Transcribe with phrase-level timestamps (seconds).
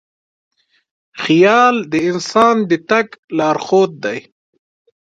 [1.23, 3.07] خیال د انسان د تګ
[3.37, 4.19] لارښود دی.